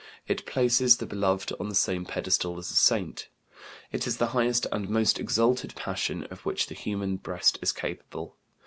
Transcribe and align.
It 0.27 0.47
places 0.47 0.97
the 0.97 1.05
beloved 1.05 1.51
on 1.59 1.69
the 1.69 1.75
same 1.75 2.05
pedestal 2.05 2.57
as 2.57 2.71
a 2.71 2.75
saint. 2.75 3.27
It 3.91 4.07
is 4.07 4.17
the 4.17 4.29
highest 4.29 4.65
and 4.71 4.89
most 4.89 5.19
exalted 5.19 5.75
passion 5.75 6.23
of 6.31 6.43
which 6.43 6.65
the 6.65 6.73
human 6.73 7.17
breast 7.17 7.59
is 7.61 7.71
capable. 7.71 8.35